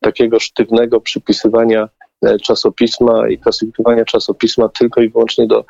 takiego 0.00 0.40
sztywnego 0.40 1.00
przypisywania 1.00 1.88
czasopisma 2.42 3.28
i 3.28 3.38
klasyfikowania 3.38 4.04
czasopisma 4.04 4.68
tylko 4.68 5.00
i 5.00 5.08
wyłącznie 5.08 5.46
do 5.46 5.64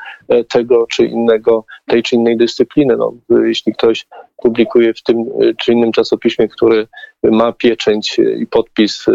tego 0.48 0.86
czy 0.86 1.06
innego, 1.06 1.64
tej 1.86 2.02
czy 2.02 2.16
innej 2.16 2.36
dyscypliny. 2.36 2.96
No, 2.96 3.12
jeśli 3.44 3.72
ktoś 3.72 4.06
publikuje 4.36 4.94
w 4.94 5.02
tym 5.02 5.24
czy 5.58 5.72
innym 5.72 5.92
czasopiśmie, 5.92 6.48
który 6.48 6.86
ma 7.22 7.52
pieczęć 7.52 8.18
i 8.38 8.46
podpis 8.46 9.06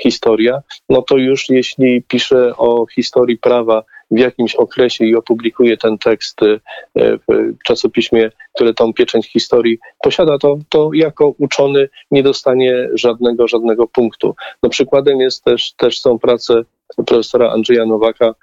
historia, 0.00 0.62
no 0.88 1.02
to 1.02 1.16
już 1.16 1.48
jeśli 1.48 2.02
pisze 2.02 2.56
o 2.56 2.86
historii 2.86 3.38
prawa 3.38 3.84
w 4.10 4.18
jakimś 4.18 4.54
okresie 4.54 5.04
i 5.04 5.16
opublikuje 5.16 5.76
ten 5.76 5.98
tekst 5.98 6.42
e, 6.42 6.58
w 6.96 7.54
czasopiśmie, 7.64 8.30
które 8.54 8.74
tą 8.74 8.92
pieczęć 8.92 9.32
historii 9.32 9.78
posiada, 10.02 10.38
to, 10.38 10.58
to 10.68 10.90
jako 10.94 11.34
uczony 11.38 11.88
nie 12.10 12.22
dostanie 12.22 12.88
żadnego, 12.94 13.48
żadnego 13.48 13.86
punktu. 13.86 14.34
No 14.62 14.68
przykładem 14.68 15.20
jest 15.20 15.44
też, 15.44 15.72
też 15.72 16.00
są 16.00 16.18
prace 16.18 16.62
profesora 17.06 17.50
Andrzeja 17.50 17.86
Nowaka, 17.86 18.34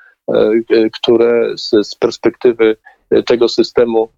które 0.93 1.57
z, 1.57 1.87
z 1.87 1.95
perspektywy 1.95 2.77
tego 3.25 3.49
systemu 3.49 4.09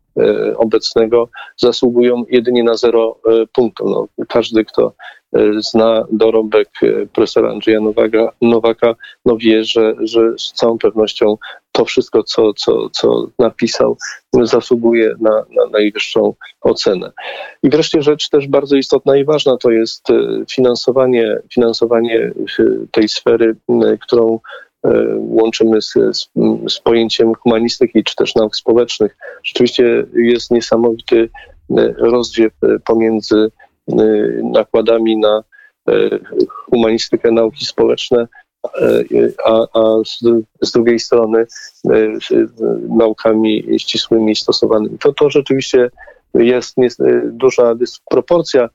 obecnego 0.58 1.30
zasługują 1.58 2.24
jedynie 2.30 2.64
na 2.64 2.76
zero 2.76 3.20
punktów. 3.54 3.90
No, 3.90 4.08
każdy, 4.28 4.66
kto 4.66 4.94
E, 5.34 5.62
zna 5.62 6.06
dorobek 6.12 6.70
e, 6.84 7.06
profesora 7.06 7.52
Andrzeja 7.52 7.82
Nowaka, 7.82 8.32
Nowaka 8.42 8.96
no 9.26 9.38
wie, 9.38 9.64
że, 9.64 9.94
że 10.00 10.22
z 10.38 10.54
całą 10.54 10.78
pewnością 10.78 11.38
to 11.72 11.86
wszystko, 11.86 12.24
co, 12.24 12.54
co, 12.54 12.90
co 12.90 13.28
napisał, 13.40 13.98
zasługuje 14.34 15.16
na, 15.20 15.32
na 15.32 15.66
najwyższą 15.72 16.34
ocenę. 16.62 17.12
I 17.64 17.70
wreszcie 17.70 18.02
rzecz 18.02 18.30
też 18.30 18.48
bardzo 18.48 18.76
istotna 18.76 19.18
i 19.18 19.26
ważna 19.26 19.58
to 19.58 19.72
jest 19.72 20.10
e, 20.10 20.14
finansowanie, 20.52 21.38
finansowanie 21.54 22.32
tej 22.92 23.10
sfery, 23.10 23.56
którą 24.02 24.40
łączymy 25.18 25.82
z, 25.82 25.94
z, 26.12 26.30
z 26.70 26.80
pojęciem 26.80 27.34
humanistyki 27.34 28.04
czy 28.04 28.16
też 28.16 28.36
nauk 28.36 28.56
społecznych. 28.56 29.18
Rzeczywiście 29.44 30.06
jest 30.14 30.52
niesamowity 30.52 31.30
rozdziew 31.98 32.54
pomiędzy 32.86 33.52
Y, 33.90 34.42
nakładami 34.44 35.18
na 35.18 35.44
humanistykę, 36.48 37.32
nauki 37.32 37.66
społeczne, 37.66 38.28
a, 39.46 39.68
a 39.74 40.04
z, 40.06 40.20
z, 40.62 40.72
drugiej 40.72 41.00
strony 41.00 41.46
naukami 42.90 43.66
ścisłymi 43.78 44.36
stosowanymi. 44.36 44.98
To, 44.98 45.14
to 45.14 45.30
rzeczywiście 45.30 45.92
jest, 46.34 46.78
jest 46.78 47.00
duża 47.24 47.76
dysproporcja. 47.76 48.70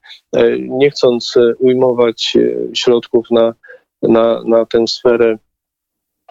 Nie 0.58 0.90
chcąc 0.90 1.34
ujmować 1.58 2.36
środków 2.74 3.30
na, 3.30 3.54
na, 4.02 4.42
na 4.46 4.66
tę 4.66 4.86
sferę 4.86 5.38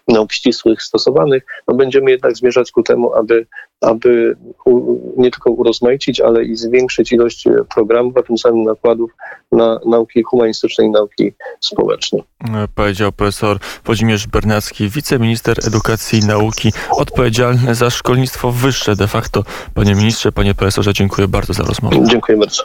nauk 0.08 0.32
ścisłych 0.32 0.84
stosowanych, 0.84 1.44
no 1.68 1.76
będziemy 1.76 2.12
jednak 2.12 2.36
zmierzać 2.36 2.72
ku 2.72 2.84
temu, 2.84 3.14
aby, 3.14 3.46
aby 3.82 4.36
nie 5.17 5.32
tylko 5.32 5.52
urozmaicić, 5.52 6.22
ale 6.22 6.44
i 6.44 6.56
zwiększyć 6.56 7.12
ilość 7.12 7.48
programów, 7.76 8.17
a 8.17 8.24
tym 8.24 8.38
samym 8.38 8.63
nakładów 8.63 9.12
na 9.52 9.80
nauki 9.86 10.24
humanistyczne 10.24 10.86
i 10.86 10.89
nauki 10.89 11.34
społeczne. 11.60 12.20
Powiedział 12.76 13.12
profesor 13.12 13.58
Włodzimierz 13.86 14.28
Bernacki, 14.28 14.89
wiceminister 14.89 15.58
edukacji 15.67 16.20
i 16.20 16.26
nauki, 16.26 16.74
odpowiedzialny 16.91 17.76
za 17.76 17.89
szkolnictwo 17.89 18.52
wyższe 18.52 18.96
de 18.96 19.08
facto. 19.08 19.44
Panie 19.74 19.96
ministrze, 19.96 20.32
panie 20.32 20.56
profesorze, 20.56 20.94
dziękuję 20.94 21.28
bardzo 21.28 21.54
za 21.54 21.63
rozmowę. 21.63 21.98
Dziękuję 22.04 22.38
bardzo. 22.38 22.63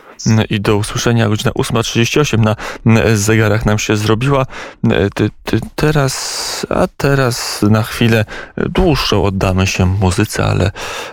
I 0.51 0.61
do 0.61 0.77
usłyszenia. 0.77 1.29
Godzina 1.29 1.51
8.38 1.51 2.39
na 2.39 2.57
zegarach 3.15 3.67
nam 3.67 3.79
się 3.79 3.97
zrobiła. 3.97 4.47
Ty, 5.15 5.31
ty, 5.45 5.61
teraz, 5.75 6.67
a 6.71 6.89
teraz 6.97 7.63
na 7.63 7.83
chwilę 7.83 8.25
dłuższą 8.57 9.25
oddamy 9.25 9.67
się 9.67 9.87
muzyce, 9.87 10.45
ale 10.45 10.71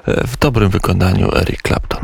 w 0.07 0.37
dobrym 0.37 0.69
wykonaniu 0.69 1.35
Eric 1.35 1.61
Clapton. 1.61 2.03